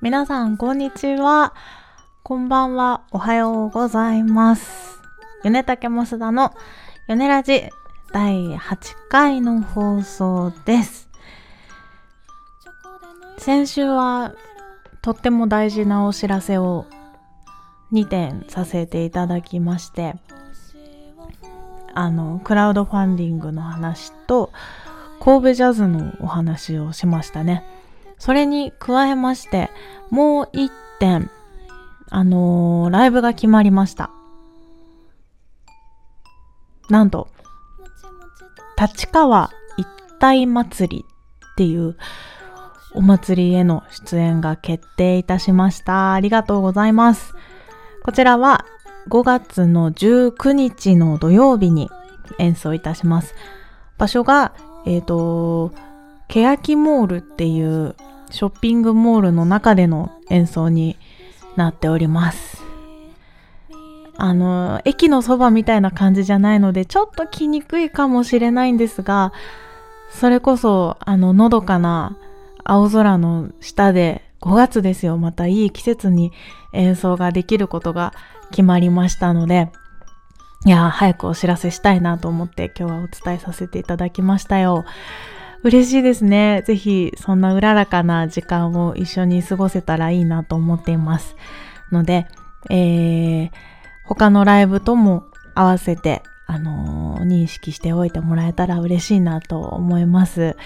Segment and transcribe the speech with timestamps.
[0.00, 1.54] 皆さん、こんにちは。
[2.22, 3.02] こんばんは。
[3.12, 5.00] おはようございます。
[5.44, 6.54] 米竹増田の
[7.08, 7.68] 米ラジ
[8.12, 11.08] 第8回の放送です。
[13.38, 14.34] 先週は
[15.02, 16.86] とっても大事なお知らせを
[17.92, 20.14] 2点させていただきまして、
[21.94, 24.52] あの、クラウドファンディングの話と、
[25.20, 27.64] 神戸ジャズのお話をしましたね。
[28.22, 29.68] それに加えまして、
[30.08, 31.28] もう一点、
[32.08, 34.12] あのーライブが決まりました。
[36.88, 37.26] なんと、
[38.80, 39.88] 立川一
[40.20, 41.96] 体祭りっていう
[42.94, 46.12] お祭りへの出演が決定いたしました。
[46.12, 47.34] ありがとうございます。
[48.04, 48.66] こちらは
[49.08, 51.90] 5月の19日の土曜日に
[52.38, 53.34] 演奏いたします。
[53.98, 54.54] 場所が、
[54.86, 55.72] えっ、と、
[56.28, 57.96] 欅モールっていう
[58.32, 60.98] ショッピングモールの中での演奏に
[61.56, 62.62] なっております。
[64.16, 69.32] あの、駅のそばみたいな感じじゃないので、ちょっと来にくいかもしれないんですが、
[70.10, 72.16] それこそ、あの、のどかな
[72.64, 76.32] 青空の下で、5月ですよ、またいい季節に
[76.72, 78.12] 演奏ができることが
[78.50, 79.70] 決まりましたので、
[80.64, 84.84] いや、早くお知らせしたいなと思って今日はお伝えさせていただきましたよ。
[85.62, 86.62] 嬉しいですね。
[86.66, 91.36] ぜひ、そんなうららかな時間を一緒に過ごせたらいいなと思っています。
[91.92, 92.26] ので、
[92.70, 93.50] えー、
[94.04, 95.24] 他のライブとも
[95.54, 100.56] 合わせて、あのー認識しておいてもらえたら嬉しいなと思います。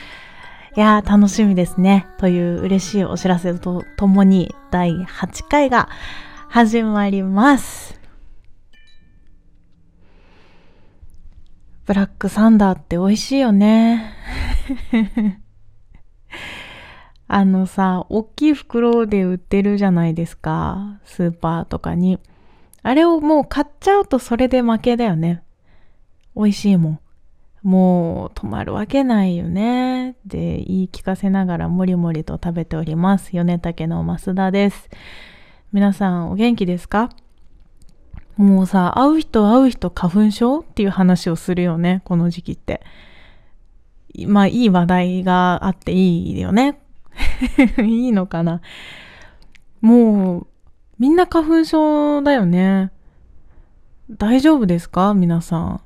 [0.77, 2.07] いやー、楽しみですね。
[2.19, 5.89] という嬉しいお知らせとともに、第8回が
[6.49, 7.99] 始まります。
[11.87, 14.13] ブラックサンダーって美味しいよね。
[17.29, 20.99] あのさ、大きい袋で売ってるじゃないですか。
[21.05, 22.19] スーパーとかに。
[22.83, 25.43] あれをもう買っちゃうとそれで負けだよね。
[26.35, 27.01] 美味しいもん。
[27.63, 30.17] もう止まるわけないよね。
[30.27, 33.31] で、言い聞かせながらもりもりと食べております。
[33.33, 34.89] 米竹の増田です。
[35.73, 37.11] 皆さんお元気ですか？
[38.37, 42.03] もうさ、会う人会う人花粉症っていう話をするよね。
[42.05, 42.83] この時期って。
[44.27, 46.79] まあ、いい話題があっていいよね。
[47.83, 48.61] いいのかな。
[49.81, 50.47] もう、
[50.99, 52.91] みんな花粉症だよね。
[54.11, 55.15] 大丈夫ですか？
[55.15, 55.81] 皆さん。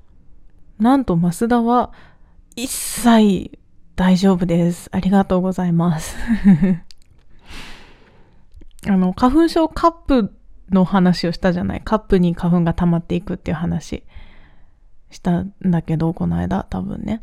[0.79, 1.93] なんと、増田は
[2.57, 3.59] 一切
[3.97, 4.89] 大丈夫です。
[4.93, 6.17] ありがとうございます。
[8.89, 10.35] あの、花粉症カップ
[10.71, 11.83] の話をしたじゃない。
[11.85, 14.03] カップに花粉が溜まっていくっていう話
[15.11, 17.23] したんだけど、この間、多分ね。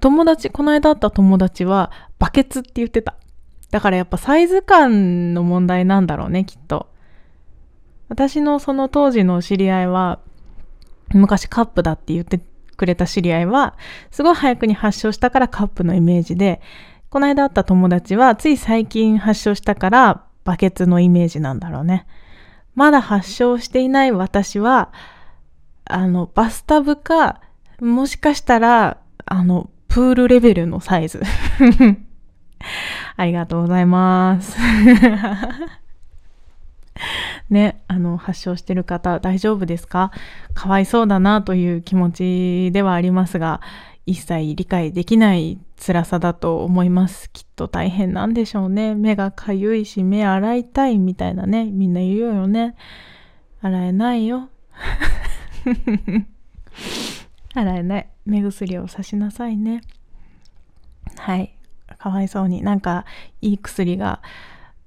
[0.00, 3.16] 友達、この間会った友達は、バケツって言ってた。
[3.70, 6.88] だからやっぱサイズ感の問題なんだろうね、きっと。
[8.08, 10.20] 私のその当時の知り合いは、
[11.14, 12.40] 昔カップだって言って
[12.76, 13.76] くれた知り合いは、
[14.10, 16.60] すごい早くに発症したからカップのイメージで、
[17.10, 22.06] この間会った友達は、つい最近発症したから、バケツのイメージなんだろうね。
[22.74, 24.92] まだ発症していない私は、
[25.84, 27.40] あの、バスタブか、
[27.80, 31.20] もしかしたら、あの、プールレベルのサイズ。
[33.16, 34.56] ありがとうございます。
[37.50, 40.10] ね、あの、発症してる方大丈夫ですか？
[40.54, 43.60] かわいそうだなという気持ちではありますが、
[44.04, 47.30] 一切理解できない辛さだと思います。
[47.30, 48.94] きっと大変なんでしょうね。
[48.94, 52.74] 目がかゆいし、目洗いたいみたいなね、みんな言うよね。
[53.60, 54.48] 洗えないよ。
[57.54, 58.08] 洗えない。
[58.24, 59.82] 目薬をさしなさいね。
[61.16, 61.54] はい。
[61.98, 62.62] かわいそうに。
[62.62, 63.04] なんか、
[63.40, 64.20] いい薬が、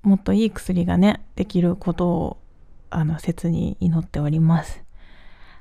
[0.01, 2.37] もっといい薬がね、できることを、
[2.89, 4.83] あの、切に祈っております。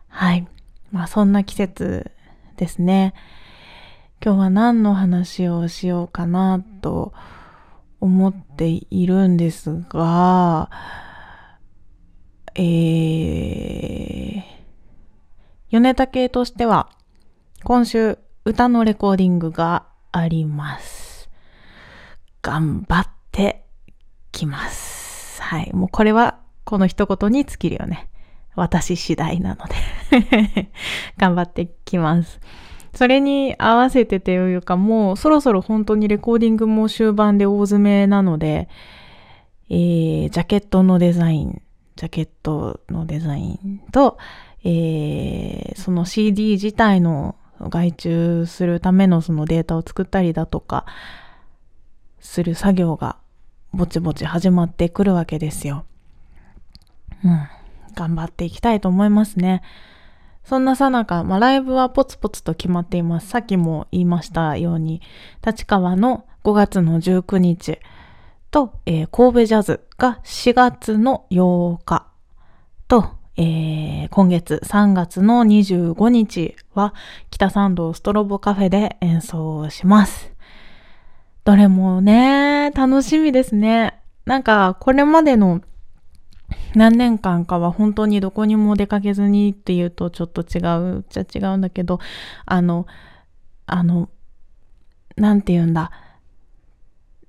[0.08, 0.46] はい。
[0.90, 2.10] まあ、そんな季節
[2.56, 3.14] ですね。
[4.24, 7.12] 今日は何の話をしようかなと
[8.00, 10.70] 思っているんですが、
[12.54, 14.42] えー、
[15.68, 16.88] 米竹としては、
[17.64, 21.28] 今週歌のレコーディングがあります。
[22.40, 23.66] 頑張って
[24.32, 25.42] きます。
[25.42, 25.70] はい。
[25.74, 28.08] もうこれはこの一言に尽きるよね。
[28.54, 30.70] 私次第なので。
[31.18, 32.40] 頑張ってきます。
[32.94, 38.68] それに合わせてというかもうそろそろ本当にレコーディングも終盤で大詰めなので、
[39.68, 41.62] えー、ジャケットのデザイン、
[41.96, 44.18] ジャケットのデザインと、
[44.64, 50.86] えー、その CD 自体の外注するためのそのデータを作ったりだとか、
[52.20, 53.18] する作業が
[53.72, 55.84] ぼちぼち始まってくるわけですよ。
[57.24, 57.48] うん。
[57.94, 59.62] 頑張っていきたいと思いますね。
[60.44, 63.28] そんなさなか、まあ、ライブはポツポツと決まっています。
[63.28, 65.00] さっきも言いましたように、
[65.44, 67.78] 立川の5月の19日
[68.50, 72.06] と、えー、神戸ジャズが4月の8日
[72.86, 76.94] と、えー、今月3月の25日は
[77.30, 80.34] 北参道ストロボカフェで演奏します。
[81.44, 84.00] どれもね、楽しみですね。
[84.24, 85.60] なんか、これまでの
[86.74, 92.00] 何年間かは本当にどこにも出かけずにっていうとちょっと違うっちゃ違うんだけど、
[92.46, 92.86] あの、
[93.66, 94.08] あの、
[95.16, 95.90] なんて言うんだ？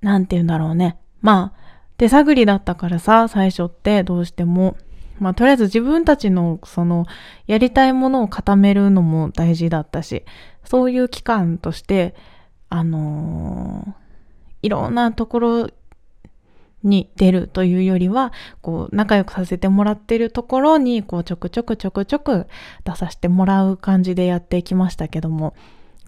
[0.00, 0.98] なんて言うんだろうね。
[1.20, 1.58] まあ、
[1.96, 4.76] 手探りだったからさ、最初ってどうしても。
[5.18, 7.06] まあ、とりあえず自分たちの、その、
[7.46, 10.24] やりたいものを固めるのも大事だったし、
[10.64, 12.14] そういう期間として、
[12.68, 14.06] あのー
[14.62, 15.70] いろんなところ
[16.86, 22.46] に出るというよりは、こう、仲良くさせてもらってるところに、こう、ちょくちょくちょくちょく
[22.84, 25.54] 出させてもらう感じでやってきましたけども、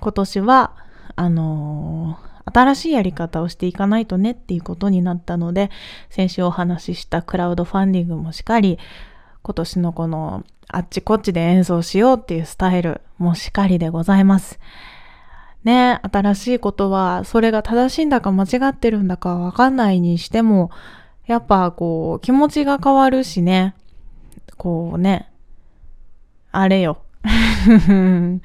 [0.01, 0.75] 今年は、
[1.17, 5.71] あのー、新しいやり方をしていかないとねっていうことになったので、
[6.09, 8.79] 先週お話ししたクラウドファンディングもしっかり、
[9.43, 14.59] 今年のこの、あっちこっちで演奏しようっていうスタイルもしっかりでございます。
[15.65, 20.71] ね、新しいことは、それが正しいんだか間違ってるんだかわかんないにしても、
[21.27, 23.75] やっぱこう、気持ちが変わるしね、
[24.57, 25.31] こうね、
[26.53, 27.03] あれよ。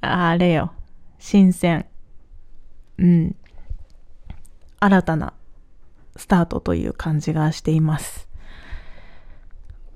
[0.00, 0.72] あれよ。
[1.18, 1.86] 新鮮。
[2.98, 3.36] うん。
[4.80, 5.32] 新たな
[6.16, 8.25] スタートという感じがしています。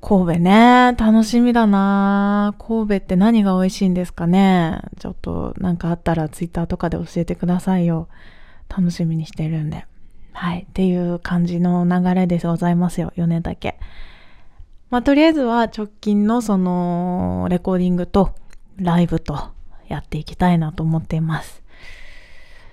[0.01, 8.09] 神戸ね、楽しみだな神戸って何が美味しいんですかねちょっとなんかあったらツイッターとかで教えてくださいよ。
[8.69, 9.85] 楽しみにしてるんで。
[10.33, 10.67] はい。
[10.69, 13.13] っていう感じの流れでございますよ。
[13.17, 13.79] 4年だけ。
[14.91, 18.35] まあ、とりあえずは直近のそのレコーディングと
[18.77, 19.51] ライブと
[19.89, 21.63] やっていきたいなと思っています。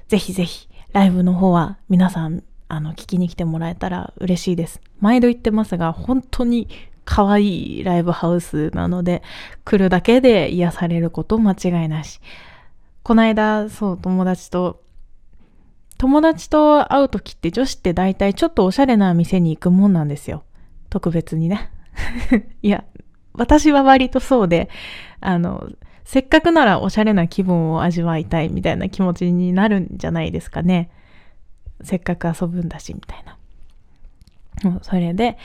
[0.07, 4.81] ぜひぜひライブの方は皆さんあの聞きに来てもらえたら嬉しいです。
[4.99, 6.67] 毎度言ってますが本当に
[7.07, 9.23] 可愛いライブハウスなので、
[9.63, 12.19] 来るだけで癒されること間違いなし。
[13.01, 14.83] この間、そう、友達と、
[15.97, 20.43] 友達と会う時って女子って大体ちょっとおしゃれな店に行くもんなんですよ。
[20.89, 21.71] 特別にね。
[22.61, 22.83] いや、
[23.33, 24.69] 私は割とそうで、
[25.21, 25.69] あの、
[26.03, 30.91] せっかくならおしゃれな気分を味わいたいみたいな気持ちになるんじゃないですかね。
[31.83, 33.37] せっかく遊ぶんだし、みたいな。
[34.81, 35.37] それで、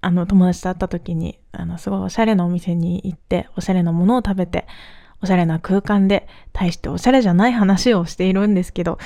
[0.00, 4.66] あの、友達と会った時に、あの、すごいおしゃれなお店に行って、おしゃれなものを食べて、
[5.22, 8.98] おしゃれな空間で、大しておしゃれじゃない話をしているんですけど、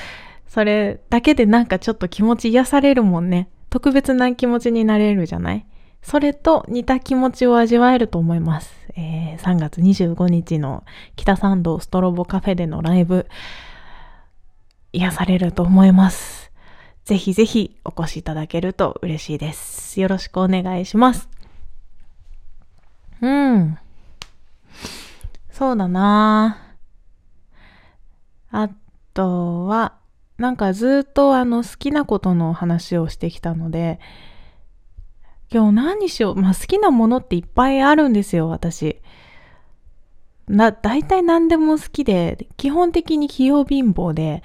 [0.47, 3.49] それだけでなんかちょっと気持ち癒されるもんね。
[3.69, 5.65] 特別な気持ちになれるじゃない？
[6.01, 8.73] それと似た気持ちを味わえると思います。
[8.95, 10.83] えー、3月25日の
[11.15, 13.27] 北参道ストロボカフェでのライブ、
[14.93, 16.51] 癒されると思います。
[17.05, 20.01] ぜひぜひお越しいただけると嬉しいです。
[20.01, 21.29] よろしくお願いします。
[23.21, 23.77] うん。
[25.51, 26.57] そうだな
[28.51, 28.69] あ
[29.13, 29.93] とは、
[30.37, 33.99] なんかずっとあの好きなことの話をしてきたので、
[35.53, 36.35] 今日何にしよう。
[36.35, 38.99] まあ好きなものっていっぱいあるんですよ、私。
[40.47, 44.41] な、大体何でも好きで、基本的に器用貧乏で、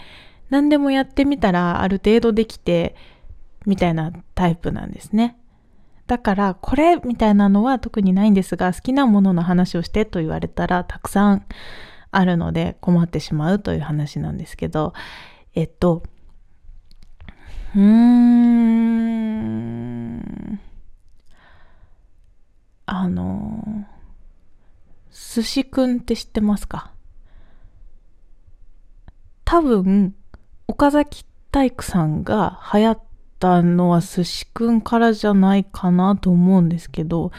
[0.50, 2.94] 何でもやってみたらある程度できて、
[3.66, 5.36] みたいなタイプなんですね。
[6.06, 11.46] だから、これみたいなのは特にないんですが、好きなものの話をしてと言われたらたくさん
[12.10, 14.92] あるので困ってしまうという話なんですけど、
[15.54, 16.02] えっと、
[17.76, 18.60] うーん、
[22.86, 23.86] あの、
[25.12, 26.90] 寿司くんって知ってますか？
[29.44, 30.16] 多分、
[30.70, 33.02] 岡崎体育さんが流行っ
[33.40, 37.32] たのは寿司くんからじゃないかなと思うんですけど、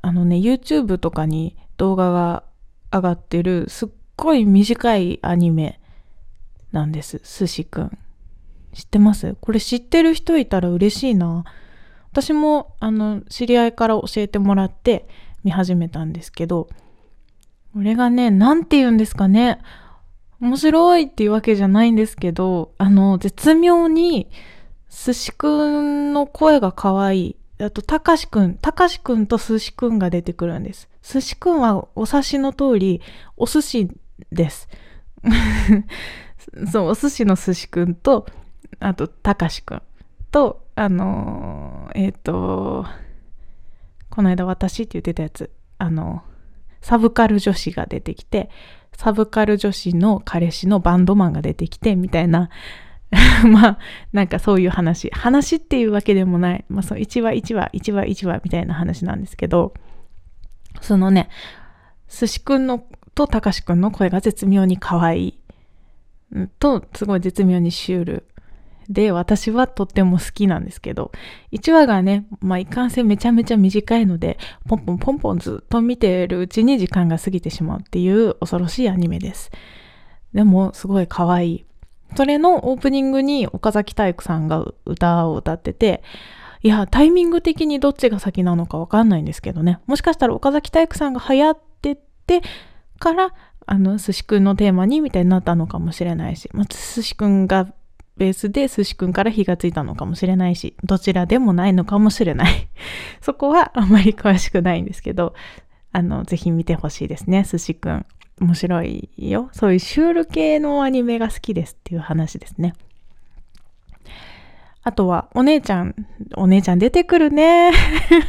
[0.00, 2.44] あのね、YouTube とかに動画が
[2.92, 5.80] 上がってるすっごい短いアニメ
[6.70, 7.20] なんです。
[7.24, 7.98] 寿司くん。
[8.72, 9.36] 知ってます？
[9.40, 11.44] これ知ってる人いたら嬉しいな。
[12.12, 15.08] 私も、あの、知り合いから教えてもらって
[15.42, 16.68] 見始めたんですけど、
[17.74, 19.60] これがね、なんて言うんですかね。
[20.40, 24.28] 面白いっていうわけじゃないんですけど、あの、絶妙に、
[24.90, 27.36] 寿司くんの声が可愛い。
[27.60, 30.88] あと、たかしくん、たかしくんと寿司くんが出てくるんです。
[31.02, 33.00] 寿司くんはお察しの通り、
[33.36, 33.88] お寿司
[34.30, 34.68] です。
[36.70, 38.26] そう、お寿司の寿司くんと、
[38.78, 39.82] あと、たかしくん。
[40.30, 42.86] と、あの、えっ、ー、と、
[44.10, 46.22] この間私って言ってたやつ、あの、
[46.80, 48.50] サブカル女子が出てきて、
[48.96, 52.50] サブカル女子の彼氏のバンドマンが出てきて、みたいな、
[53.50, 53.78] まあ、
[54.12, 55.10] なんかそういう話。
[55.10, 56.64] 話っていうわけでもない。
[56.68, 59.72] まあ、そう、1話1話、1話1話みたいな話なんですけど、
[60.80, 61.28] そのね、
[62.08, 65.38] 寿司くんのとたかしくんの声が絶妙に可愛い。
[66.58, 68.28] と、すごい絶妙にシュール。
[68.88, 71.12] で、私はとっても好きなんですけど、
[71.52, 79.50] 1話がね、まあ、いかんせんめちゃめちゃ短いので、ポンポンポンポンずっと見てるうちに時間が過ぎてしまうっていう恐ろしいアニメです。
[80.32, 81.64] でも、すごい可愛い。
[82.16, 86.02] それのオープニングに岡崎体育さんが歌を歌ってて、
[86.62, 89.80] いや、タイミング的にどっちが先なのかわかんないんですけどね。
[89.86, 92.42] もしかしたら岡崎体育さんが流行ってて
[92.98, 93.34] から、
[93.66, 97.68] あの、寿司くんのテーマにみたいになったのかもしれないし、まあ、寿司くんが
[98.18, 102.68] ベースで寿司くんから火がついたのかもしれないし、どちらでもないのかもしれない。
[103.22, 105.34] そこはあんまり詳しくないんですけど、
[105.92, 108.06] あの、ぜひ見てほしいですね、寿司くん。
[108.40, 109.48] 面白いよ。
[109.52, 112.74] そういうシュール系のアニメが好きですっていう話ですね。
[114.82, 115.94] あとは、お姉ちゃん、
[116.36, 117.72] お姉ちゃん出てくるね。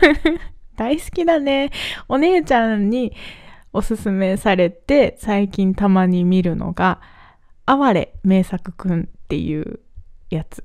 [0.77, 1.71] 大好きだね。
[2.07, 3.13] お姉ちゃんに
[3.73, 7.01] おすすめされて、最近たまに見るのが、
[7.65, 9.79] 哀れ名作くんっていう
[10.31, 10.63] やつ。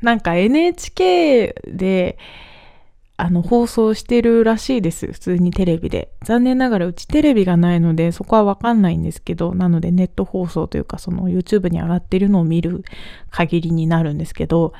[0.00, 2.16] なんか NHK で、
[3.18, 5.12] あの、放送してるらしいです。
[5.12, 6.10] 普通にテレビで。
[6.24, 12.82] 残念ながらうちテレビがないので、そこはわかんないんですけど、なのでネット放送というか、その YouTube に上がってるのを見る
[13.30, 14.72] 限りになるんですけど、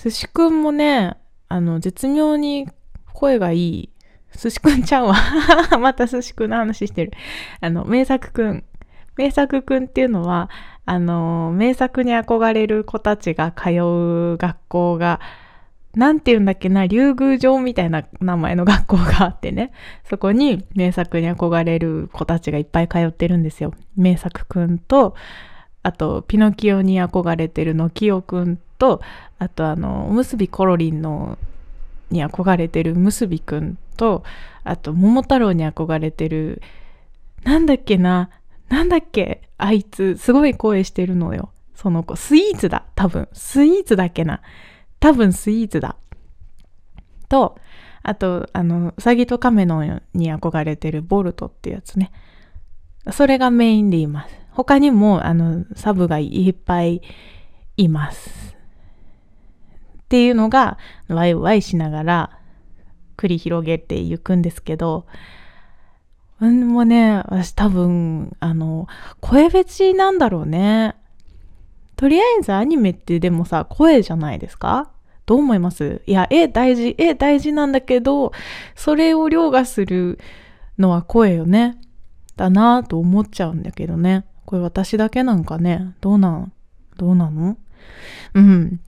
[0.00, 1.16] 寿司くんもね、
[1.48, 2.68] あの、絶妙に
[3.12, 3.90] 声がいい。
[4.36, 5.16] 寿司くんちゃうわ。
[5.80, 7.12] また寿司くんの話してる。
[7.60, 8.64] あの、名作くん。
[9.16, 10.48] 名作くんっていうのは、
[10.90, 15.20] あの、名作に憧れる子たちが通う学校が、
[15.94, 19.72] なんて言うんだっけな、竜宮城みたいな名前の学校があってね、
[20.08, 23.74] そこに名作に憧れる子たちがいっぱい通ってるんですよ。
[23.98, 25.14] 名作くんと、
[25.82, 29.02] あと、ピノキオに憧れてるのきよくんと、
[29.38, 31.36] あとあの、おむすびコロリンの
[32.10, 34.22] に憧れてるむすびくんと、
[34.64, 36.62] あと、桃太郎に憧れてる、
[37.44, 38.30] なんだっけな、
[38.68, 39.48] なんだっけ？
[39.56, 41.50] あいつ、すごい声してるのよ。
[41.74, 43.28] その子、スイーツだ、多分。
[43.32, 44.42] スイーツだっけな。
[45.00, 45.96] 多分スイーツだ。
[47.28, 47.58] と、
[48.02, 52.10] あと、あの、うさぎと亀のに憧れてるボルトってやつね。
[53.12, 54.34] それがメインでいます。
[54.50, 57.02] 他にも、あの、サブがいっぱい
[57.76, 58.56] います。
[60.02, 62.38] っていうのが、ワイワイしながら
[63.16, 65.06] 繰り広げていくんですけど、
[66.40, 68.86] うんもね、私多分、あの、
[69.20, 70.94] 声フェチなんだろうね。
[71.96, 74.92] とりあえずアニメってでもさ、声じゃないですか？
[75.26, 76.00] どう思います？
[76.06, 78.32] いや、絵大事、絵大事なんだけど、
[78.76, 80.20] それを凌駕する
[80.78, 81.80] のは声よね。
[82.36, 84.24] だなぁと思っちゃうんだけどね。
[84.46, 85.94] これ私だけなんかね？
[86.00, 86.52] どうなん
[86.96, 87.56] どうなの？
[88.34, 88.80] うん。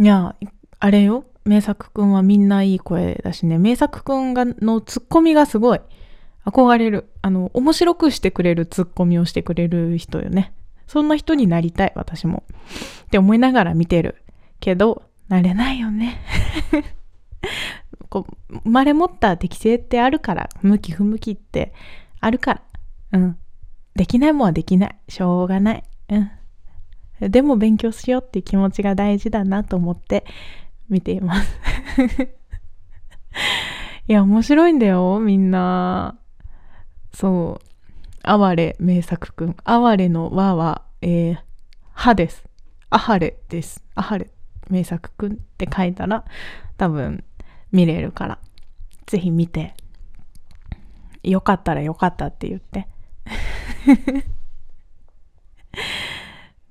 [0.00, 0.34] いや、
[0.80, 1.24] あれよ。
[1.44, 3.58] 名作くんはみんないい声だしね。
[3.58, 5.80] 名作くんがのツッコミがすごい。
[6.44, 7.10] 憧れる。
[7.22, 10.52] あの、面白くしてくれるツッコミをしてくれる人よね。
[10.86, 12.44] そんな人になりたい、私も。
[13.06, 14.22] って思いながら見てる。
[14.60, 16.20] けど、なれないよね。
[18.08, 21.72] こう生まれ持った適性ってあるから、向き不向きって
[22.20, 22.62] あるか
[23.12, 23.18] ら。
[23.20, 23.38] うん。
[23.94, 24.96] できないもんはできない。
[25.08, 25.84] しょうがない。
[26.10, 26.30] うん。
[27.30, 30.24] でも勉強しようっていう気持ちが大事だなと思って
[30.92, 31.58] 見ています
[34.06, 36.18] いや、面白いんだよ、みんな。
[37.14, 37.66] そう。
[38.22, 39.56] 哀れ名作くん。
[39.64, 41.38] 哀れの和は、えー、
[41.92, 42.44] 歯です。
[42.90, 43.82] あはれです。
[43.94, 44.30] あはれ
[44.68, 46.24] 名作くんって書いたら
[46.76, 47.24] 多分
[47.70, 48.38] 見れるから。
[49.06, 49.74] ぜひ見て。
[51.22, 52.88] よかったらよかったって言って。
[55.72, 55.76] っ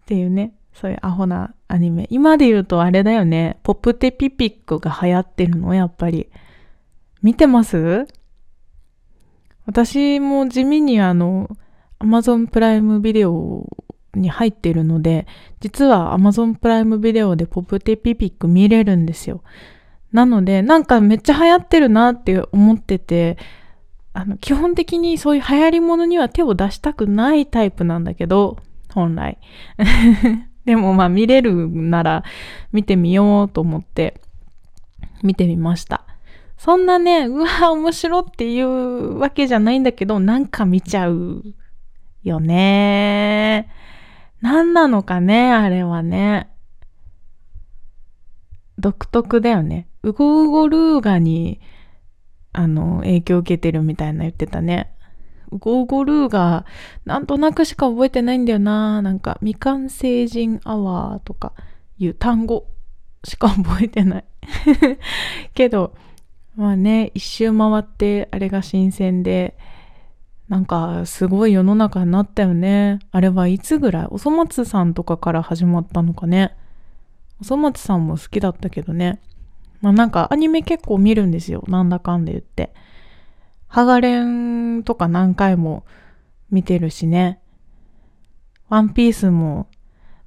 [0.06, 0.54] ていうね。
[0.74, 2.08] そういうアホなアニメ。
[2.10, 3.60] 今で言うとあれだよね。
[3.64, 5.74] ポップテピピックが流行ってるの？
[5.74, 6.30] やっぱり。
[7.22, 8.08] 見てます？
[9.66, 11.50] 私も地味にあの、
[12.00, 13.68] Amazon プライムビデオ
[14.16, 15.28] に入ってるので、
[15.60, 19.44] 実は Amazon プライムビデオでポップテピピック見れるんですよ。
[20.12, 23.38] なので、なんかめっちゃ流行ってるなって思ってて、
[24.14, 28.58] あの、基本的にそういう流行り物には手を出したくないタイプなんだけど、
[28.94, 29.38] 本来。
[30.66, 32.24] でもまあ見れるなら
[32.72, 34.22] 見てみようと思って
[35.24, 36.06] 見てみました。
[36.58, 41.44] そんなね、うわ、面白っていうわけじゃないんだけど、なんか見ちゃう
[42.24, 43.68] よね。
[44.42, 46.50] 何なのかね、あれはね。
[48.78, 49.88] 独特だよね。
[50.04, 51.62] ウゴウゴルーガに、
[52.54, 54.94] あの、影響を受けてるみたいな言ってたね。
[55.52, 56.66] ゴウゴルーガ、
[57.06, 59.02] なんとなくしか覚えてないんだよな。
[59.02, 61.54] なんか、未完成人アワーとか
[61.98, 62.68] いう単語
[63.24, 64.26] しか覚えてない。
[65.54, 65.94] けど、
[66.56, 69.58] まあね、一周回ってあれが新鮮で、
[70.50, 73.00] なんかすごい世の中になったよね。
[73.12, 74.08] あれはいつぐらい？
[74.10, 76.56] おそ松さんとかから始まったのかね。
[77.40, 79.22] おそ松さんも好きだったけどね。
[79.80, 81.64] まあなんかアニメ結構見るんですよ。
[81.68, 82.74] なんだかんで言って。
[83.72, 85.86] ハガレンとか何回も
[86.50, 87.40] 見てるしね。
[88.68, 89.68] ワンピースも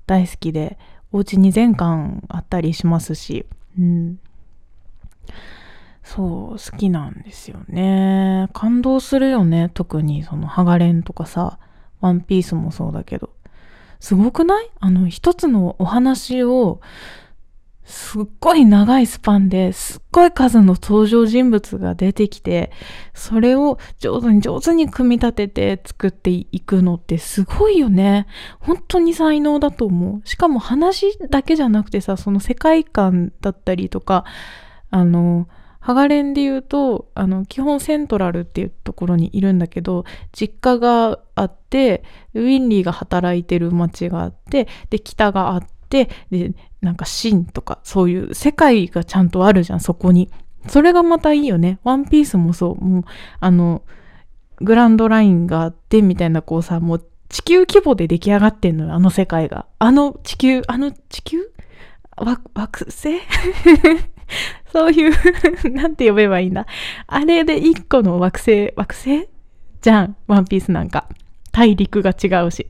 [0.06, 0.78] 大好きで、
[1.12, 3.44] お家に全巻あったりしますし。
[3.78, 4.18] うん。
[6.02, 8.48] そう、好きなんですよね。
[8.54, 9.70] 感動するよね。
[9.74, 11.58] 特にそのハガレンとかさ、
[12.00, 13.28] ワンピースもそうだけど。
[14.00, 14.70] すごくない？
[14.80, 16.80] あの一つのお話を
[17.84, 22.72] すっごい長いスパンですっごい数の登場人物が出てきて、
[23.12, 28.26] それを上手に上手に組み立てて作っていくのってすごいよね。
[28.60, 30.26] 本当に才能だと思う。
[30.26, 34.24] しかも話だけじゃなくてさ、その世界観だったりとか、
[34.90, 35.48] あの、
[35.84, 50.30] ハガレンで言うと、あの、基本セントラルっていうところにいるんだけど、実家があって、ウィンリーが働いてる街があって、で、北があって、で、なんかシとか、そういう世界がちゃんとあるじゃん、そこに。
[50.68, 51.78] それがまたいいよね。
[51.82, 52.84] ワンピースもそう。
[52.84, 53.04] もう、
[53.40, 53.82] あの、
[54.60, 59.66] グランドラインがあって、みたいな、こうさ、もう地球規模で出来上がってんのよ、あの世界が。
[59.78, 61.38] あの地球、あの地球？
[62.16, 63.20] 惑星？
[64.72, 65.12] そういう
[65.70, 66.66] なんて呼べばいいんだ？
[67.06, 69.28] あれで一個の惑星、惑星？
[69.82, 71.08] じゃん、ワンピースなんか。
[71.50, 72.68] 大陸が違うし。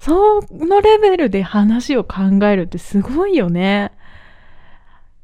[0.00, 3.92] そのレベルで話を考えるってすごいよね。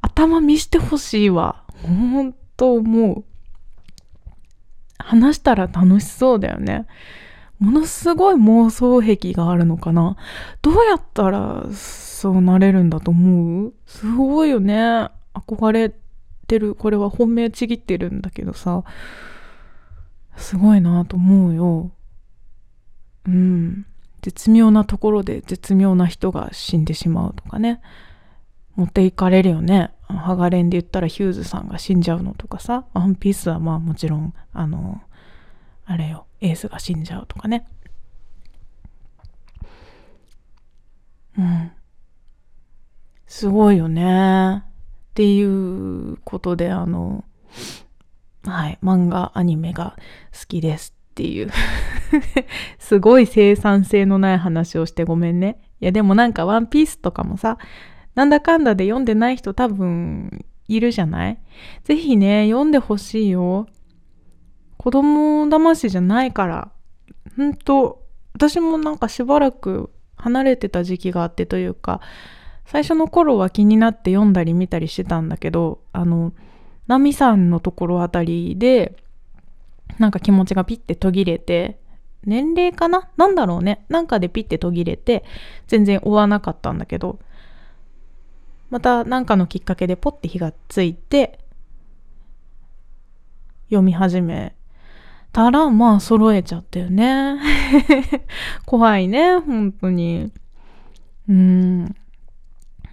[0.01, 1.63] 頭見してほしいわ。
[1.83, 3.23] ほんと思う。
[4.99, 6.85] 話したら楽しそうだよね。
[7.59, 10.15] ものすごい妄想癖があるのかな
[10.61, 13.73] どうやったらそうなれるんだと思う？
[13.87, 15.09] すごいよね。
[15.33, 15.91] 憧れ
[16.45, 16.75] てる。
[16.75, 18.83] これは本命ちぎってるんだけどさ。
[20.35, 21.91] すごいなと思うよ。
[23.25, 23.87] うん。
[24.21, 27.81] 絶妙なところで絶妙な人が死んでしまうとかね。
[28.75, 29.91] 持っていかれるよね。
[30.07, 32.85] ハガレンで言ったらヒューズさんが死んじゃうのとかさ。
[32.93, 35.01] ワンピースはまあもちろん、あの、
[35.85, 37.67] あれよ、エースが死んじゃうとかね。
[41.37, 41.71] うん。
[43.25, 44.63] すごいよね。
[44.63, 44.63] っ
[45.13, 47.23] ていうことで、あの、
[48.43, 49.97] はい、漫画、アニメが
[50.31, 51.49] 好きですっていう
[52.77, 55.59] すごい生産性のない話をしてごめんね。
[55.81, 57.57] いや、でもなんかワンピースとかもさ、
[58.13, 61.39] なんだかんだで読んでない人多分いるじゃない？
[61.83, 63.65] ぜひね、読んでほしいよ。
[64.77, 66.71] 子供騙しじゃないから。
[67.35, 68.03] ほんと、
[68.35, 71.99] 私もなんかしばらく離れてた時期があってというか、
[72.65, 76.33] 最初の頃は気になって読んだり見たりしてたんだけど、あの、
[76.85, 78.95] ナミさんのところあたりで、
[79.99, 81.79] なんか気持ちがピッて途切れて、
[82.23, 83.09] 年齢かな？
[83.17, 83.85] なんだろうね。
[83.89, 85.23] なんかでピッて途切れて、
[85.67, 87.19] 全然追わなかったんだけど、
[88.69, 91.39] またなんかのきっかけでポッて火がついて、
[93.69, 94.55] 読み始め
[95.31, 97.39] たら、まあ揃えちゃったよね。
[98.65, 100.31] 怖いね、本当に。
[101.29, 101.95] うん。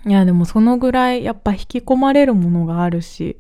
[0.07, 3.39] いや、でもそのぐらいやっぱ引き込まれるものがあるし、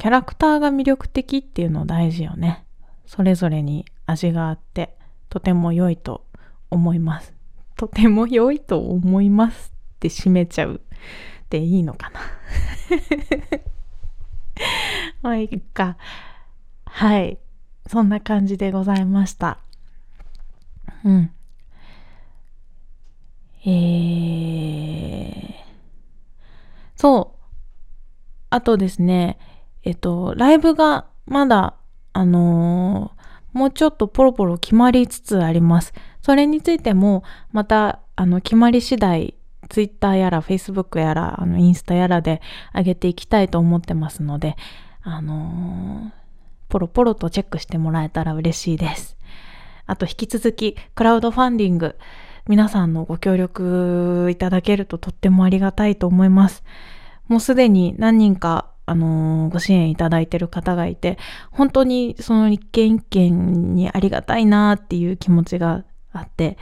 [0.00, 2.64] キャラクターが魅力的っていうの大事よね。
[3.04, 4.96] それぞれに味があって、
[5.28, 6.24] とても良いと
[6.70, 7.34] 思います。
[7.76, 10.80] とても良いと思いますって締めちゃう
[11.50, 12.20] でいいのかな。
[15.20, 15.98] まあいいか。
[16.86, 17.36] はい。
[17.86, 19.58] そんな感じでございました。
[21.04, 21.30] うん。
[23.66, 25.52] えー、
[26.96, 27.40] そう。
[28.48, 29.38] あとですね、
[29.82, 31.74] えっと、ライブがまだ、
[32.12, 35.92] あのー、もうちょっとポロポロ決まりつつあります。
[36.22, 39.34] それについても、また、あの、決まり次第、
[39.68, 42.40] ツイッターやら、フェイスブックやら、あの、インスタやらで
[42.74, 44.56] 上げていきたいと思ってますので、
[45.02, 46.10] あのー、
[46.68, 49.16] ポロポロとチェックしてもらえたら嬉しいです。
[49.86, 51.96] あと、引き続き、クラウドファンディング、
[52.48, 56.62] 皆さんのご協力いただけるととってもありがたいと思います。
[57.28, 61.16] もうすでに何人か、あのー、ご支援いただいてる方がいて、
[61.52, 66.58] 本当にその一件一件にありがたいなっていう気持ちがあって、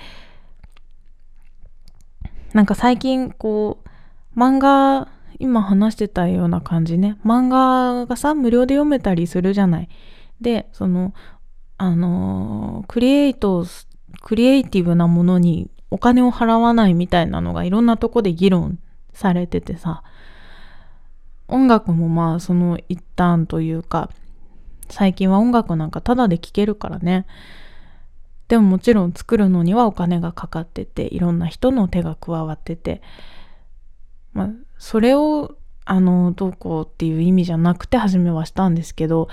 [2.52, 7.16] なんか最近こう、漫画今話してたような感じね。
[7.24, 9.88] 漫画がさ無料で読めたりするじゃない。
[10.40, 11.14] でその
[11.78, 13.64] あのクリエイト
[14.20, 18.78] クリエイティブなものにお金を払わないみたいなのがいろんなとこで議論
[19.14, 20.02] されててさ。
[21.48, 24.10] 音楽もまあその一端というか
[24.90, 27.26] 最近は音楽なんかタダで聴けるからね
[28.48, 33.02] でももちろん作るのにはお金がかかってていろんな人の手が加わってて
[34.32, 39.28] まあそれをあのどうこうっていう意味じゃなくて初めはしたんですけど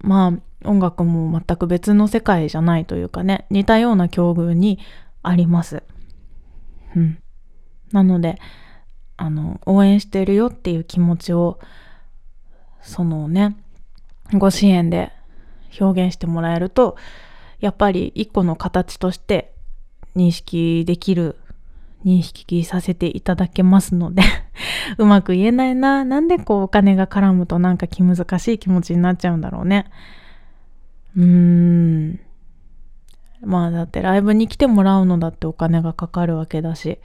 [0.00, 4.78] まあ音楽も全く別の世界じゃないというかね似たような境遇に
[5.22, 5.82] あります。
[6.96, 7.18] うん。
[7.92, 8.38] なので
[9.18, 11.58] あの応援してるよっていう気持ちを
[12.80, 13.56] そのね
[14.32, 15.12] ご支援で
[15.78, 16.96] 表現してもらえると
[17.60, 19.52] やっぱり一個の形として
[20.16, 21.36] 認識できる
[22.04, 24.22] 認識させていただけますので
[24.98, 29.86] うまく言えないななんでこうお金が絡むとなんか気難しい気持ちになっちゃうんだろうね。
[31.16, 32.20] うーん。
[33.42, 36.98] まあだってライブに来てもらうのだってお金がかかるわけだし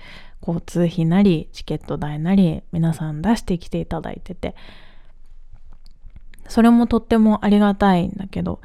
[0.46, 4.56] 交通費なりチケット代なり皆さん出してきていただいてて
[6.48, 8.60] それもとってもありがたいんだけど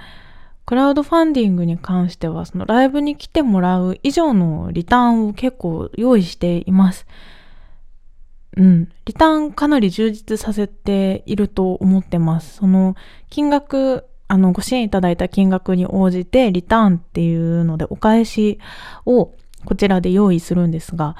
[0.68, 7.06] クラウドファンディングに関しては、そのライブに来てもらう以上のリターンを結構用意しています。
[8.54, 8.92] うん。
[9.06, 12.56] リターンかなり充実させていると思ってます。
[12.56, 12.96] その
[13.30, 18.58] 金額、あの、ご支援いただいた金額に応じてリターンっていうのでお返し
[19.06, 19.32] を
[19.64, 21.16] こちらで用意するんですが、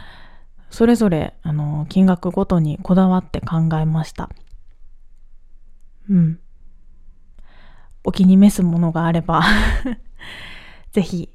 [0.71, 4.29] それぞれ、あの、金額ごとにこだわって考えました。
[6.09, 6.41] うん。
[8.05, 9.43] お気に召すものがあれば
[10.93, 11.31] ぜひ、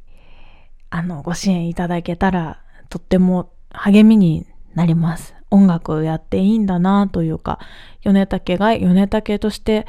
[0.90, 5.36] あの、ご支援いただけたら、とっても励みになります。
[5.52, 7.60] 音楽をやっていいんだなというか、
[8.02, 9.86] 米竹が米竹として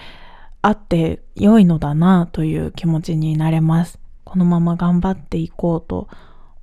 [0.60, 3.98] あって良いのだなという気持ちになれます。
[4.24, 6.08] このまま頑張っていこうと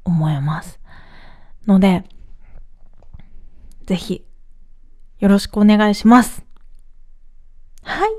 [0.03, 0.79] 思います。
[1.67, 2.03] ので、
[3.91, 4.25] ぜひ、
[5.19, 6.45] よろしくお願いします。
[7.83, 8.09] はい。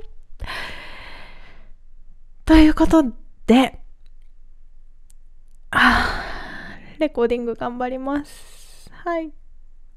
[2.45, 3.05] ということ
[3.47, 3.81] で、
[5.71, 8.91] あレコーディング頑張ります。
[8.93, 9.33] はい。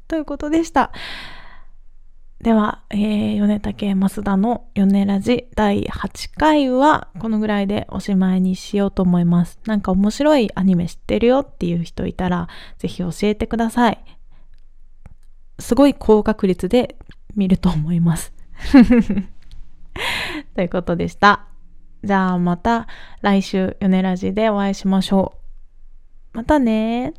[0.08, 0.94] ということでした。
[2.40, 9.60] では、えー、米竹増田の米ラジ第8回はこのぐらいでおしまいにしようと思います。
[9.66, 14.15] なんか面白いアニメ知ってるよっていう人いたら、ぜひ教えてください。
[15.60, 16.96] すごい高確率で
[17.36, 18.34] 見ると思います。
[20.56, 21.46] ということでした。
[22.04, 22.88] じゃあまた
[23.22, 25.34] 来週、ヨネラジでお会いしましょ
[26.34, 26.38] う。
[26.38, 27.14] またね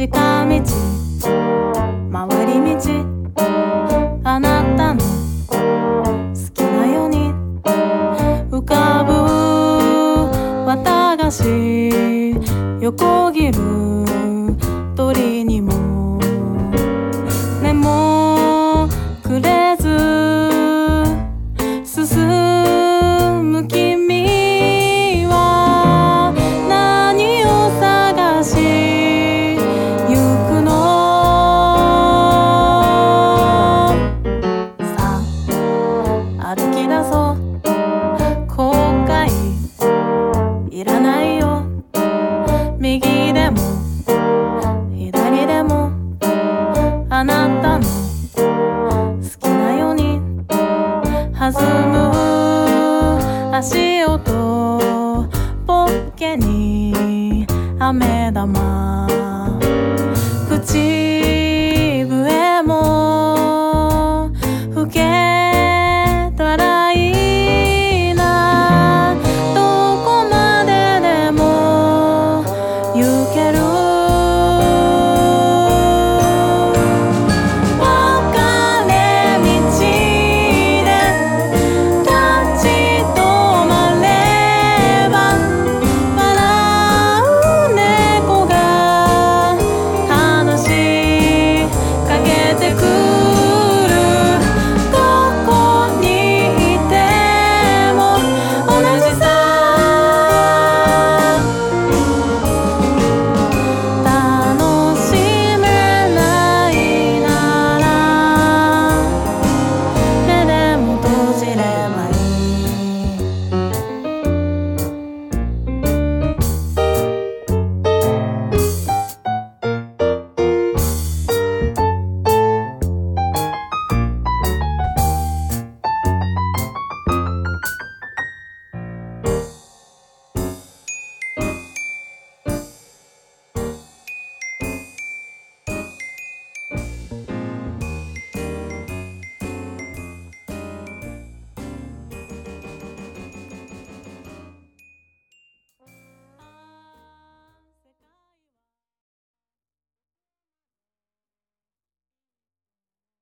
[0.00, 0.16] 近道
[2.10, 2.80] 回り道
[4.24, 5.04] あなたの好
[6.54, 7.34] きなように
[8.50, 9.12] 浮かぶ
[10.64, 11.42] 綿菓子
[12.80, 13.79] 横切る
[56.20, 57.46] けに
[57.78, 59.08] 飴玉。
[60.50, 61.49] 口